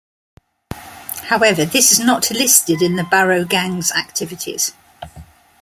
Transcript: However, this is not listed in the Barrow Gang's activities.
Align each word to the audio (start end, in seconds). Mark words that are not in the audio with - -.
However, 1.25 1.63
this 1.63 1.91
is 1.91 1.99
not 1.99 2.31
listed 2.31 2.81
in 2.81 2.95
the 2.95 3.03
Barrow 3.03 3.45
Gang's 3.45 3.91
activities. 3.91 4.73